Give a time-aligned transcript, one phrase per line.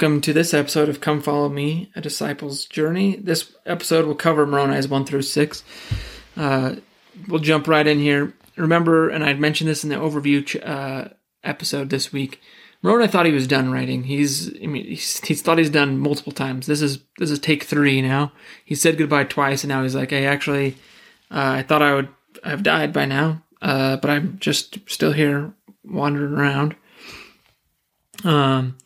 [0.00, 3.16] Welcome to this episode of Come Follow Me, a disciple's journey.
[3.16, 5.62] This episode will cover Moroni's 1 through 6.
[6.38, 6.76] Uh,
[7.28, 8.32] we'll jump right in here.
[8.56, 11.08] Remember, and I'd mentioned this in the overview ch- uh,
[11.44, 12.40] episode this week.
[12.80, 14.04] Moroni thought he was done writing.
[14.04, 16.66] He's, I mean, he's, he's thought he's done multiple times.
[16.66, 18.32] This is this is take three now.
[18.64, 20.78] He said goodbye twice, and now he's like, "Hey, actually,
[21.30, 22.08] uh, I thought I would
[22.42, 25.52] have died by now, uh, but I'm just still here
[25.84, 26.74] wandering around."
[28.24, 28.76] Um,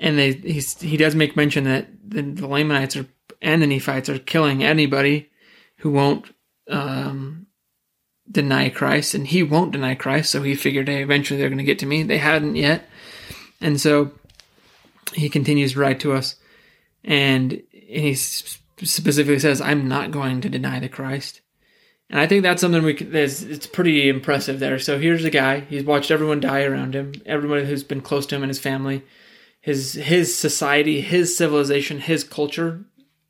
[0.00, 3.06] and they he does make mention that the, the Lamanites are
[3.40, 5.30] and the Nephites are killing anybody
[5.78, 6.34] who won't
[6.68, 7.46] um,
[8.30, 10.32] deny Christ, and he won't deny Christ.
[10.32, 12.02] So he figured, hey, eventually they're going to get to me.
[12.02, 12.88] They hadn't yet,
[13.60, 14.12] and so
[15.14, 16.36] he continues to write to us,
[17.04, 21.42] and he specifically says, "I'm not going to deny the Christ."
[22.08, 24.80] And I think that's something we can, it's pretty impressive there.
[24.80, 28.34] So here's a guy, he's watched everyone die around him, everyone who's been close to
[28.34, 29.04] him and his family
[29.60, 32.84] his his society, his civilization, his culture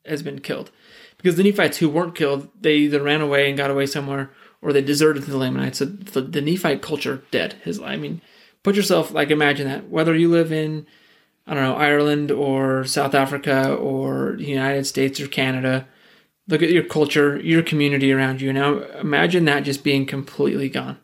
[0.06, 0.70] has been killed.
[1.16, 4.30] Because the Nephites who weren't killed, they either ran away and got away somewhere,
[4.62, 5.78] or they deserted to the Lamanites.
[5.78, 7.54] So the, the Nephite culture dead.
[7.64, 8.22] His I mean,
[8.62, 9.90] put yourself like imagine that.
[9.90, 10.86] Whether you live in
[11.46, 15.88] I don't know Ireland or South Africa or the United States or Canada,
[16.46, 18.52] look at your culture, your community around you.
[18.52, 20.98] Now imagine that just being completely gone.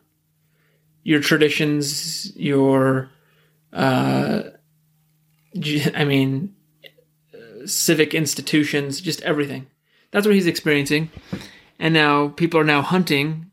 [1.03, 3.09] Your traditions, your
[3.73, 4.43] uh,
[5.95, 6.55] I mean,
[7.65, 9.67] civic institutions, just everything.
[10.11, 11.09] That's what he's experiencing.
[11.79, 13.51] And now people are now hunting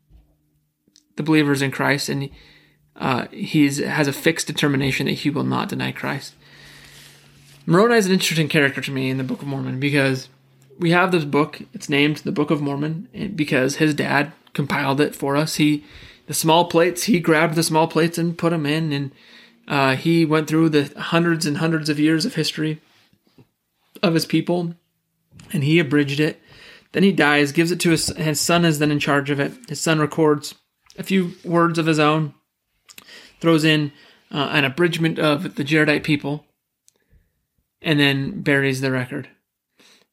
[1.15, 2.29] the believers in Christ, and
[2.95, 6.33] uh, he has a fixed determination that he will not deny Christ.
[7.65, 10.29] Moroni is an interesting character to me in the Book of Mormon because
[10.77, 11.61] we have this book.
[11.73, 15.55] It's named the Book of Mormon because his dad compiled it for us.
[15.55, 15.83] He,
[16.27, 19.11] the small plates, he grabbed the small plates and put them in, and
[19.67, 22.81] uh, he went through the hundreds and hundreds of years of history
[24.03, 24.75] of his people,
[25.51, 26.39] and he abridged it.
[26.91, 29.53] Then he dies, gives it to his his son is then in charge of it.
[29.67, 30.55] His son records
[30.97, 32.33] a few words of his own,
[33.41, 33.91] throws in
[34.31, 36.45] uh, an abridgment of the Jaredite people,
[37.81, 39.29] and then buries the record.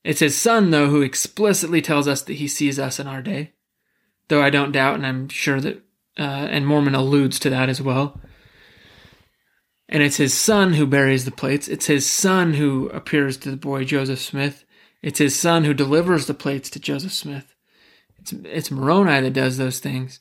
[0.03, 3.53] It's his son, though, who explicitly tells us that he sees us in our day,
[4.27, 5.77] though I don't doubt, and I'm sure that,
[6.19, 8.21] uh, and Mormon alludes to that as well
[9.89, 11.69] and it's his son who buries the plates.
[11.69, 14.65] It's his son who appears to the boy Joseph Smith.
[15.03, 17.55] It's his son who delivers the plates to Joseph Smith.
[18.19, 20.21] It's it's Moroni that does those things.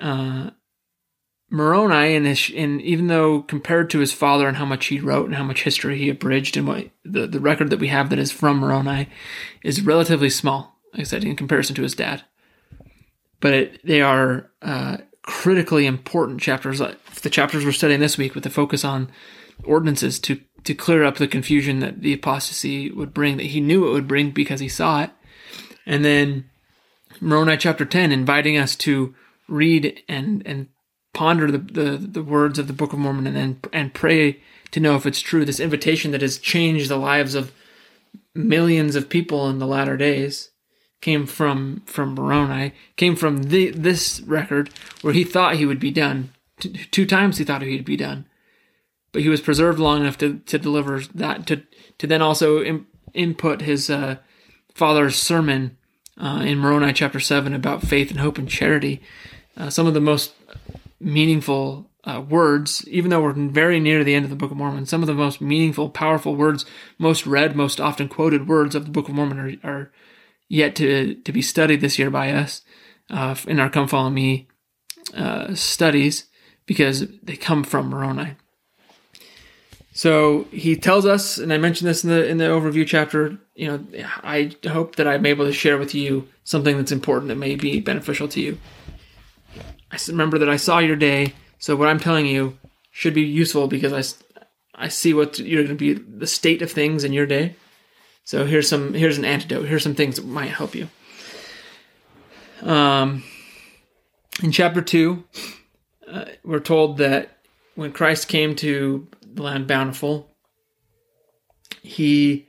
[0.00, 0.50] Uh,
[1.50, 5.34] Moroni, and in even though compared to his father and how much he wrote and
[5.34, 8.32] how much history he abridged, and what the, the record that we have that is
[8.32, 9.08] from Moroni
[9.62, 10.78] is relatively small.
[10.94, 12.24] Like I said, in comparison to his dad,
[13.40, 18.44] but it, they are uh, critically important chapters, the chapters we're studying this week, with
[18.44, 19.10] the focus on
[19.64, 23.86] ordinances to to clear up the confusion that the apostasy would bring, that he knew
[23.86, 25.10] it would bring because he saw it,
[25.86, 26.48] and then
[27.20, 29.14] Moroni chapter ten, inviting us to
[29.48, 30.68] read and and
[31.12, 34.40] ponder the, the the words of the Book of Mormon, and then and pray
[34.70, 35.44] to know if it's true.
[35.44, 37.52] This invitation that has changed the lives of
[38.34, 40.51] millions of people in the latter days
[41.02, 44.70] came from from Moroni, came from the, this record
[45.02, 46.32] where he thought he would be done.
[46.90, 48.24] Two times he thought he'd be done,
[49.12, 51.62] but he was preserved long enough to, to deliver that to
[51.98, 54.16] to then also Im- input his uh,
[54.74, 55.76] father's sermon
[56.18, 59.02] uh, in Moroni chapter seven about faith and hope and charity.
[59.56, 60.32] Uh, some of the most
[60.98, 64.86] meaningful uh, words, even though we're very near the end of the Book of Mormon,
[64.86, 66.64] some of the most meaningful, powerful words,
[66.98, 69.92] most read, most often quoted words of the Book of Mormon are, are
[70.52, 72.60] yet to, to be studied this year by us
[73.08, 74.48] uh, in our Come Follow Me
[75.16, 76.26] uh, studies
[76.66, 78.34] because they come from Moroni.
[79.94, 83.38] So he tells us, and I mentioned this in the in the overview chapter.
[83.54, 87.36] You know, I hope that I'm able to share with you something that's important that
[87.36, 88.58] may be beneficial to you.
[89.90, 92.58] I remember that I saw your day, so what I'm telling you
[92.90, 96.70] should be useful because I I see what you're going to be the state of
[96.70, 97.56] things in your day,
[98.24, 99.66] so here's some here's an antidote.
[99.66, 100.88] Here's some things that might help you.
[102.62, 103.24] Um,
[104.42, 105.24] in chapter two,
[106.08, 107.38] uh, we're told that
[107.74, 110.30] when Christ came to the land bountiful,
[111.82, 112.46] he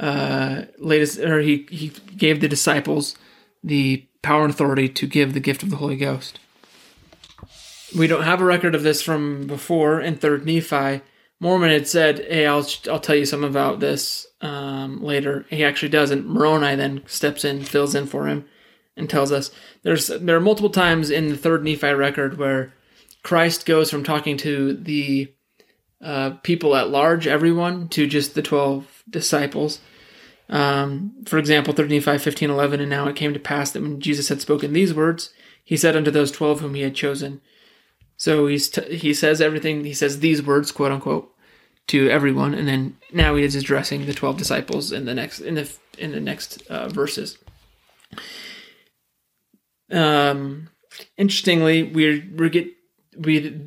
[0.00, 3.16] uh, laid his, or he he gave the disciples
[3.62, 6.40] the power and authority to give the gift of the Holy Ghost.
[7.96, 11.02] We don't have a record of this from before in Third Nephi.
[11.40, 15.46] Mormon had said, "Hey, I'll I'll tell you something about this um, later.
[15.50, 16.26] He actually doesn't.
[16.26, 18.44] Moroni then steps in, fills in for him,
[18.96, 19.50] and tells us
[19.82, 22.74] there's there are multiple times in the third Nephi record where
[23.22, 25.32] Christ goes from talking to the
[26.00, 29.80] uh, people at large, everyone, to just the 12 disciples.
[30.48, 34.00] Um, for example, 3 Nephi 15 11, and now it came to pass that when
[34.00, 35.32] Jesus had spoken these words,
[35.62, 37.40] he said unto those 12 whom he had chosen.
[38.18, 41.32] So he's t- he says everything, he says these words, quote unquote,
[41.86, 45.54] to everyone, and then now he is addressing the 12 disciples in the next, in
[45.54, 47.38] the, in the next uh, verses.
[49.90, 50.68] Um,
[51.16, 52.68] interestingly, we we get
[53.16, 53.60] we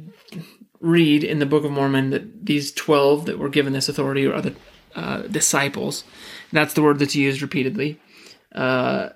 [0.80, 4.42] read in the Book of Mormon that these twelve that were given this authority are
[4.42, 4.56] the
[4.96, 6.04] uh, disciples.
[6.52, 8.00] That's the word that's used repeatedly.
[8.54, 9.10] Uh,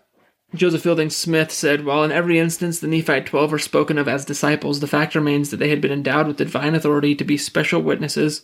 [0.53, 4.25] Joseph Fielding Smith said, While in every instance the Nephite twelve are spoken of as
[4.25, 7.81] disciples, the fact remains that they had been endowed with divine authority to be special
[7.81, 8.44] witnesses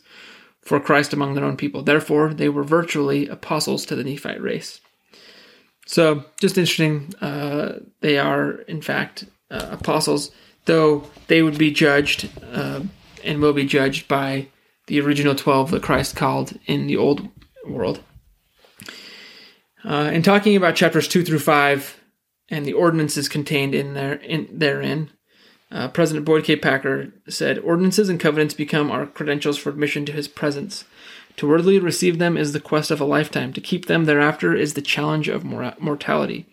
[0.62, 1.83] for Christ among their own people.
[1.83, 4.81] Therefore, they were virtually apostles to the Nephite race.
[5.86, 7.13] So, just interesting.
[7.21, 10.31] Uh, they are, in fact, uh, apostles,
[10.65, 12.81] though they would be judged uh,
[13.24, 14.48] and will be judged by
[14.88, 17.27] the original 12 that Christ called in the old
[17.65, 18.01] world.
[19.83, 22.00] Uh, in talking about chapters 2 through 5
[22.50, 25.10] and the ordinances contained in there in therein,
[25.72, 26.56] uh, President Boyd K.
[26.56, 30.83] Packer said, Ordinances and covenants become our credentials for admission to his presence.
[31.38, 33.54] To worthily receive them is the quest of a lifetime.
[33.54, 36.45] To keep them thereafter is the challenge of mor- mortality.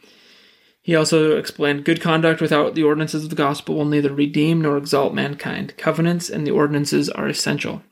[0.80, 4.78] He also explained good conduct without the ordinances of the gospel will neither redeem nor
[4.78, 5.76] exalt mankind.
[5.76, 7.82] Covenants and the ordinances are essential.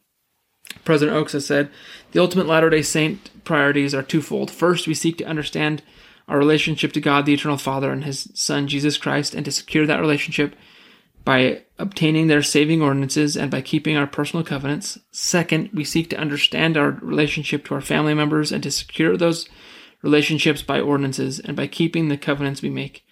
[0.84, 1.70] President Oaks has said
[2.12, 4.50] the ultimate Latter day Saint priorities are twofold.
[4.50, 5.82] First, we seek to understand
[6.28, 9.86] our relationship to God, the Eternal Father, and His Son, Jesus Christ, and to secure
[9.86, 10.56] that relationship
[11.24, 14.98] by obtaining their saving ordinances and by keeping our personal covenants.
[15.10, 19.48] Second, we seek to understand our relationship to our family members and to secure those
[20.02, 23.04] relationships by ordinances and by keeping the covenants we make.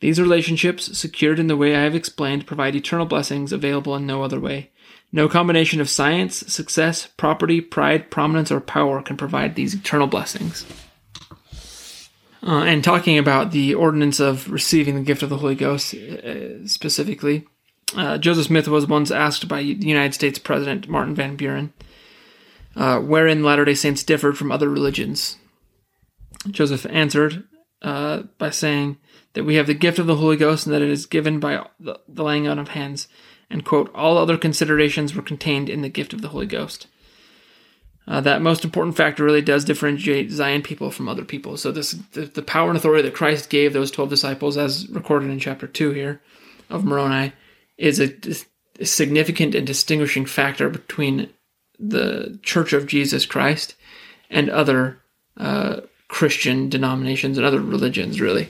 [0.00, 4.22] These relationships, secured in the way I have explained, provide eternal blessings available in no
[4.22, 4.70] other way.
[5.10, 10.66] No combination of science, success, property, pride, prominence, or power can provide these eternal blessings.
[12.46, 16.66] Uh, and talking about the ordinance of receiving the gift of the Holy Ghost uh,
[16.66, 17.46] specifically,
[17.96, 21.72] uh, Joseph Smith was once asked by the United States President Martin Van Buren
[22.78, 25.36] uh, wherein Latter day Saints differed from other religions.
[26.48, 27.44] Joseph answered
[27.82, 28.98] uh, by saying
[29.32, 31.66] that we have the gift of the Holy Ghost and that it is given by
[31.80, 33.08] the, the laying on of hands,
[33.50, 36.86] and quote, all other considerations were contained in the gift of the Holy Ghost.
[38.06, 41.58] Uh, that most important factor really does differentiate Zion people from other people.
[41.58, 45.30] So this the, the power and authority that Christ gave those twelve disciples, as recorded
[45.30, 46.22] in chapter two here
[46.70, 47.32] of Moroni,
[47.76, 48.14] is a,
[48.80, 51.28] a significant and distinguishing factor between
[51.78, 53.74] the Church of Jesus Christ
[54.30, 55.00] and other
[55.36, 58.48] uh, Christian denominations and other religions, really.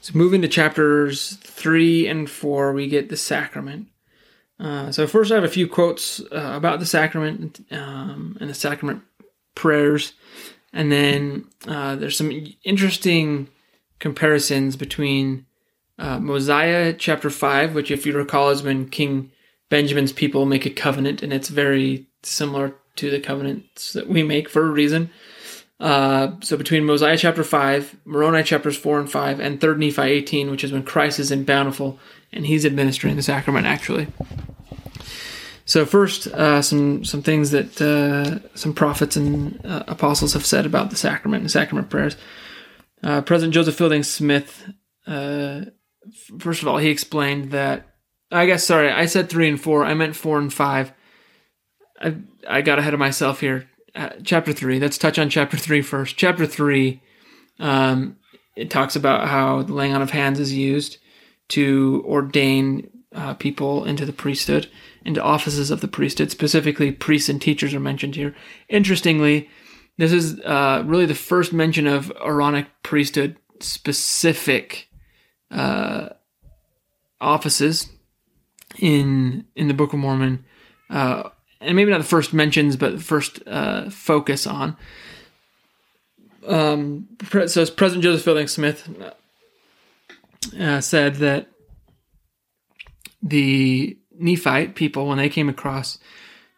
[0.00, 3.88] So, moving to chapters three and four, we get the sacrament.
[4.58, 8.54] Uh, so, first, I have a few quotes uh, about the sacrament um, and the
[8.54, 9.02] sacrament
[9.54, 10.14] prayers,
[10.72, 12.32] and then uh, there's some
[12.64, 13.48] interesting
[13.98, 15.44] comparisons between
[15.98, 19.30] uh, Mosiah chapter 5, which, if you recall, is when King
[19.68, 24.48] Benjamin's people make a covenant, and it's very similar to the covenants that we make
[24.48, 25.10] for a reason.
[25.80, 30.50] Uh, so between Mosiah chapter 5, Moroni chapters 4 and 5, and 3rd Nephi 18,
[30.50, 31.98] which is when Christ is in Bountiful
[32.32, 34.06] and he's administering the sacrament actually.
[35.64, 40.66] So first, uh, some some things that uh, some prophets and uh, apostles have said
[40.66, 42.16] about the sacrament and sacrament prayers.
[43.02, 44.68] Uh, President Joseph Fielding Smith
[46.38, 47.86] first of all, he explained that.
[48.32, 49.84] I guess sorry, I said three and four.
[49.84, 50.92] I meant four and five.
[52.00, 52.16] I
[52.48, 53.69] I got ahead of myself here.
[53.94, 54.78] Uh, chapter three.
[54.78, 56.16] Let's touch on chapter three first.
[56.16, 57.02] Chapter three,
[57.58, 58.16] um,
[58.56, 60.98] it talks about how the laying on of hands is used
[61.48, 64.70] to ordain uh, people into the priesthood,
[65.04, 66.30] into offices of the priesthood.
[66.30, 68.36] Specifically, priests and teachers are mentioned here.
[68.68, 69.48] Interestingly,
[69.98, 74.88] this is uh, really the first mention of Aaronic priesthood specific
[75.50, 76.10] uh,
[77.20, 77.88] offices
[78.78, 80.44] in in the Book of Mormon,
[80.90, 81.30] uh,
[81.60, 84.76] and maybe not the first mentions, but the first uh, focus on.
[86.46, 87.08] Um,
[87.46, 88.88] so President Joseph Fielding Smith
[90.58, 91.48] uh, said that
[93.22, 95.98] the Nephite people, when they came across,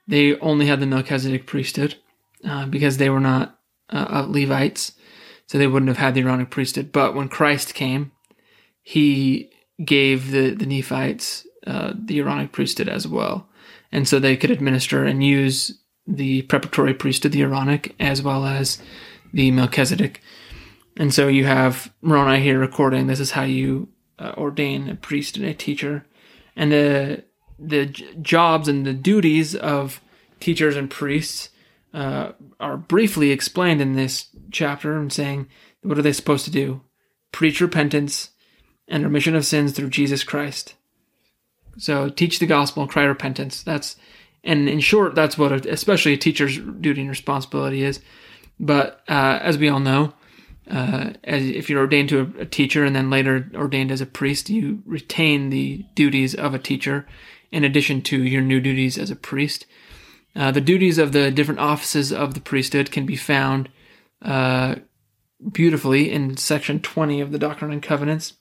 [0.06, 1.96] they only had the Melchizedek priesthood
[2.44, 3.58] uh, because they were not
[3.90, 4.92] uh, Levites,
[5.46, 6.92] so they wouldn't have had the Aaronic priesthood.
[6.92, 8.12] But when Christ came,
[8.82, 9.50] he
[9.84, 13.48] gave the, the Nephites uh, the Aaronic priesthood as well.
[13.92, 18.44] And so they could administer and use the preparatory priesthood, of the Aaronic, as well
[18.44, 18.82] as
[19.32, 20.20] the Melchizedek.
[20.96, 25.36] And so you have Moroni here recording this is how you uh, ordain a priest
[25.36, 26.06] and a teacher.
[26.56, 27.24] And the
[27.58, 30.00] the jobs and the duties of
[30.40, 31.50] teachers and priests
[31.94, 35.48] uh, are briefly explained in this chapter and saying,
[35.82, 36.80] what are they supposed to do?
[37.30, 38.30] Preach repentance
[38.88, 40.74] and remission of sins through Jesus Christ.
[41.78, 43.62] So teach the gospel and cry repentance.
[43.62, 43.96] That's
[44.44, 48.00] and in short, that's what a, especially a teacher's duty and responsibility is.
[48.58, 50.14] But uh, as we all know,
[50.70, 54.06] uh, as if you're ordained to a, a, teacher and then later ordained as a
[54.06, 57.06] priest, you retain the duties of a teacher
[57.50, 59.66] in addition to your new duties as a priest.
[60.34, 63.68] Uh, the duties of the different offices of the priesthood can be found
[64.22, 64.76] uh,
[65.50, 68.34] beautifully in section 20 of the Doctrine and Covenants.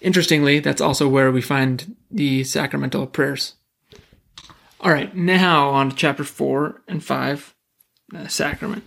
[0.00, 3.54] Interestingly, that's also where we find the sacramental prayers.
[4.80, 7.54] All right, now on to chapter 4 and 5,
[8.14, 8.82] uh, sacrament.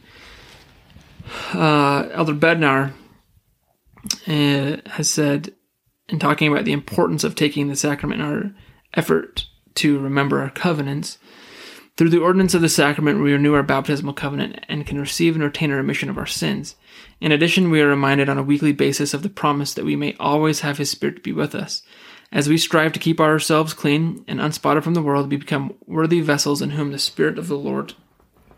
[1.54, 2.94] Uh, Elder Bednar
[4.28, 5.54] uh, has said,
[6.10, 8.56] in talking about the importance of taking the sacrament in our
[8.96, 11.20] effort to remember our covenants,
[11.96, 15.44] through the ordinance of the sacrament, we renew our baptismal covenant and can receive and
[15.44, 16.76] retain a remission of our sins.
[17.22, 20.16] In addition, we are reminded on a weekly basis of the promise that we may
[20.20, 21.84] always have His Spirit to be with us.
[22.32, 26.20] As we strive to keep ourselves clean and unspotted from the world, we become worthy
[26.20, 27.94] vessels in whom the Spirit of the Lord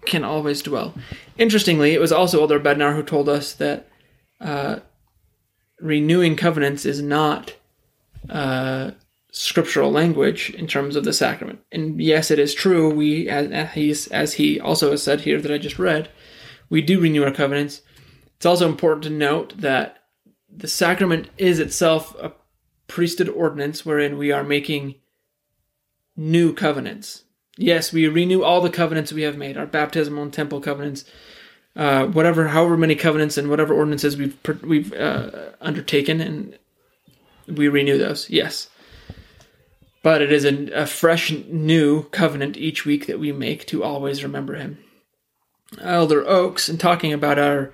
[0.05, 0.93] can always dwell.
[1.37, 3.89] Interestingly, it was also Elder Bednar who told us that
[4.39, 4.79] uh,
[5.81, 7.53] renewing covenants is not
[8.29, 8.91] uh,
[9.37, 11.59] scriptural language in terms of the sacrament.
[11.69, 12.89] And yes, it is true.
[12.89, 16.09] We, as he's as he also has said here that I just read,
[16.69, 17.81] we do renew our covenants.
[18.37, 19.97] It's also important to note that
[20.49, 22.31] the sacrament is itself a
[22.87, 24.95] priesthood ordinance wherein we are making
[26.15, 27.25] new covenants.
[27.57, 31.03] Yes, we renew all the covenants we have made, our baptismal and temple covenants,
[31.75, 36.57] uh, whatever, however many covenants and whatever ordinances we've we've uh, undertaken, and
[37.49, 38.29] we renew those.
[38.29, 38.69] Yes,
[40.05, 44.21] but it is a, a fresh new covenant each week that we make to always
[44.21, 44.77] remember him.
[45.81, 47.73] Elder Oaks, in talking about our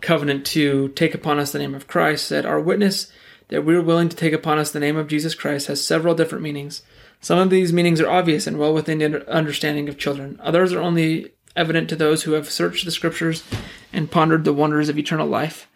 [0.00, 3.12] covenant to take upon us the name of Christ, said, Our witness
[3.48, 6.14] that we are willing to take upon us the name of Jesus Christ has several
[6.14, 6.80] different meanings.
[7.20, 10.40] Some of these meanings are obvious and well within the understanding of children.
[10.42, 13.44] Others are only evident to those who have searched the scriptures
[13.92, 15.68] and pondered the wonders of eternal life.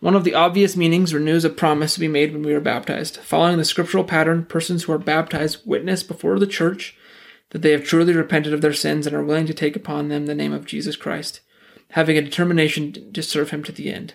[0.00, 3.16] One of the obvious meanings renews a promise to be made when we are baptized.
[3.16, 6.96] Following the scriptural pattern, persons who are baptized witness before the church
[7.50, 10.26] that they have truly repented of their sins and are willing to take upon them
[10.26, 11.40] the name of Jesus Christ,
[11.90, 14.14] having a determination to serve him to the end.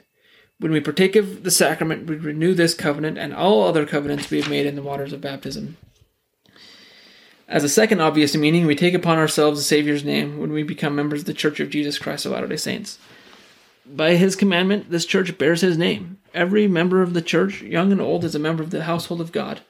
[0.60, 4.40] When we partake of the sacrament, we renew this covenant and all other covenants we
[4.40, 5.76] have made in the waters of baptism.
[7.50, 10.96] As a second obvious meaning, we take upon ourselves the Savior's name when we become
[10.96, 13.00] members of the Church of Jesus Christ of Latter day Saints.
[13.86, 16.18] By his commandment, this church bears his name.
[16.34, 19.32] Every member of the church, young and old, is a member of the household of
[19.32, 19.62] God.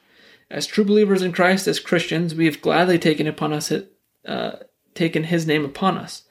[0.50, 3.72] As true believers in Christ, as Christians, we have gladly taken upon us,
[4.26, 4.52] uh,
[4.94, 6.22] taken his name upon us.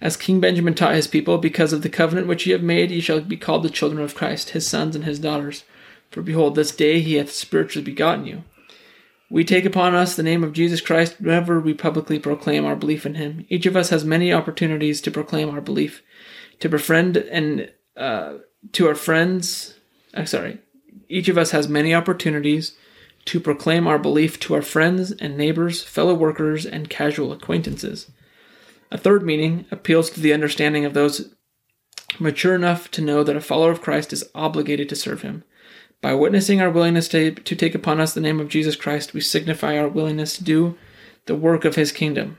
[0.00, 3.00] As King Benjamin taught his people, because of the covenant which ye have made, ye
[3.00, 5.64] shall be called the children of Christ, his sons and his daughters.
[6.10, 8.44] For behold, this day he hath spiritually begotten you.
[9.30, 13.06] We take upon us the name of Jesus Christ whenever we publicly proclaim our belief
[13.06, 13.46] in him.
[13.48, 16.02] Each of us has many opportunities to proclaim our belief
[16.62, 18.34] to befriend and uh,
[18.70, 19.74] to our friends.
[20.14, 20.58] Uh, sorry,
[21.08, 22.76] each of us has many opportunities
[23.24, 28.12] to proclaim our belief to our friends and neighbors, fellow workers, and casual acquaintances.
[28.92, 31.34] A third meaning appeals to the understanding of those
[32.20, 35.42] mature enough to know that a follower of Christ is obligated to serve him.
[36.00, 39.20] By witnessing our willingness to, to take upon us the name of Jesus Christ, we
[39.20, 40.78] signify our willingness to do
[41.26, 42.38] the work of his kingdom.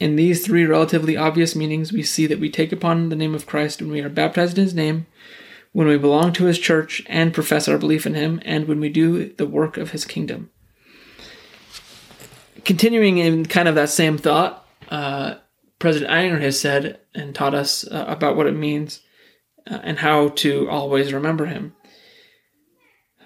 [0.00, 3.46] In these three relatively obvious meanings, we see that we take upon the name of
[3.46, 5.06] Christ when we are baptized in his name,
[5.72, 8.88] when we belong to his church and profess our belief in him, and when we
[8.88, 10.50] do the work of his kingdom.
[12.64, 15.36] Continuing in kind of that same thought, uh,
[15.78, 19.00] President Eyring has said and taught us uh, about what it means
[19.70, 21.74] uh, and how to always remember him.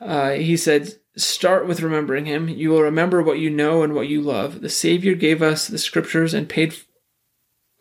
[0.00, 2.48] Uh, he said, Start with remembering him.
[2.48, 4.60] You will remember what you know and what you love.
[4.60, 6.76] The Savior gave us the scriptures and paid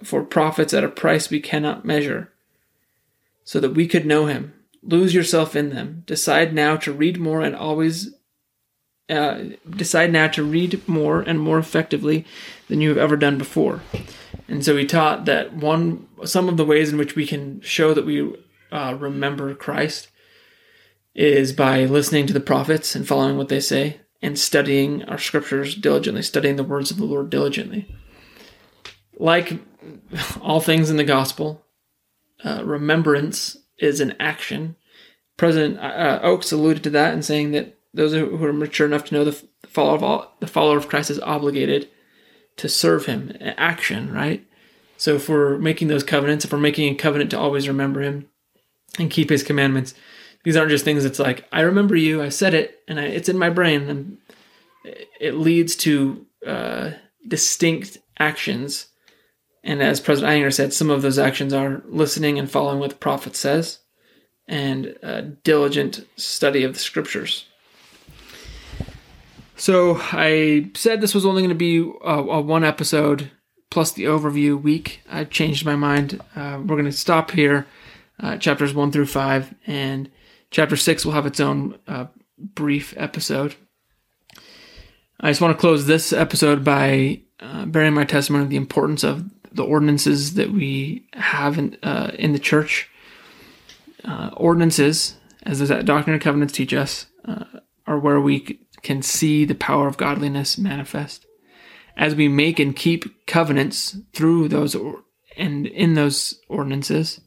[0.04, 2.34] for prophets at a price we cannot measure,
[3.44, 4.54] so that we could know him.
[4.82, 6.04] Lose yourself in them.
[6.06, 8.14] Decide now to read more and always
[9.10, 12.26] uh, decide now to read more and more effectively
[12.68, 13.82] than you have ever done before.
[14.48, 17.94] And so he taught that one some of the ways in which we can show
[17.94, 18.36] that we
[18.72, 20.10] uh, remember Christ
[21.18, 25.76] is by listening to the prophets and following what they say and studying our scriptures
[25.76, 27.94] diligently, studying the words of the Lord diligently.
[29.18, 29.60] Like
[30.42, 31.66] all things in the gospel,
[32.44, 34.76] uh, remembrance is an action.
[35.38, 39.16] President uh, Oaks alluded to that in saying that those who are mature enough to
[39.16, 41.90] know the follower of all, the follower of Christ is obligated
[42.58, 43.36] to serve Him.
[43.42, 44.46] Action, right?
[44.98, 48.28] So if we're making those covenants, if we're making a covenant to always remember Him
[49.00, 49.96] and keep His commandments,
[50.44, 53.30] these aren't just things that's like I remember you, I said it, and I, it's
[53.30, 54.18] in my brain, and
[55.20, 56.92] it leads to uh,
[57.28, 58.88] distinct actions.
[59.64, 62.96] And as President Eyring said, some of those actions are listening and following what the
[62.96, 63.80] prophet says,
[64.48, 64.96] and
[65.44, 67.46] diligent study of the scriptures.
[69.58, 73.32] So I said this was only going to be a, a, one episode
[73.72, 75.02] plus the overview week.
[75.10, 76.22] I changed my mind.
[76.36, 77.66] Uh, we're going to stop here,
[78.20, 80.10] uh, chapters one through five, and
[80.52, 83.56] chapter six will have its own uh, brief episode.
[85.20, 89.04] I just want to close this episode by uh, bearing my testimony of the importance
[89.04, 92.90] of the ordinances that we have in uh, in the church.
[94.06, 97.08] Uh, ordinances, as the Doctrine and Covenants teach us,
[97.86, 101.26] are where we can see the power of godliness manifest.
[101.98, 105.04] As we make and keep covenants through those or-
[105.36, 107.20] and in those ordinances,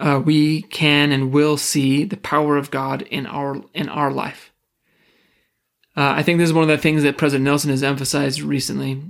[0.00, 4.52] uh, we can and will see the power of God in our in our life.
[5.96, 9.02] Uh, I think this is one of the things that President Nelson has emphasized recently.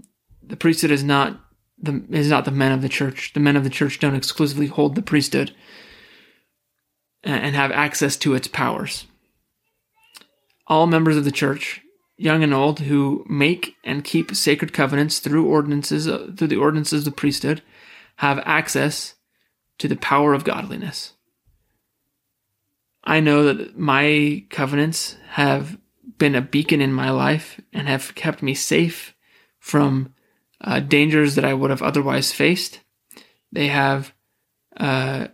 [0.43, 1.41] The priesthood is not
[1.79, 3.33] the is not the men of the church.
[3.33, 5.55] The men of the church don't exclusively hold the priesthood
[7.23, 9.07] and have access to its powers
[10.71, 11.83] all members of the church,
[12.17, 17.01] young and old, who make and keep sacred covenants through ordinances, uh, through the ordinances
[17.01, 17.61] of the priesthood,
[18.17, 19.17] have access
[19.81, 21.15] to the power of godliness.
[23.03, 25.79] I know that my covenants have
[26.19, 29.15] been a beacon in my life and have kept me safe
[29.59, 30.15] from
[30.61, 32.81] uh, dangers that I would have otherwise faced.
[33.53, 34.13] They have
[34.77, 35.29] uh,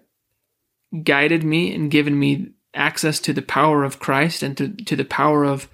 [1.03, 5.05] guided me and given me access to the power of Christ and to, to the
[5.05, 5.69] power of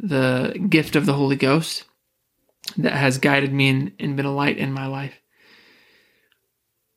[0.00, 1.84] the gift of the Holy Ghost
[2.78, 5.20] that has guided me and, and been a light in my life.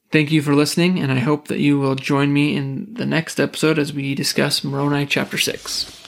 [0.10, 3.42] Thank you for listening, and I hope that you will join me in the next
[3.42, 6.07] episode as we discuss Moroni chapter 6.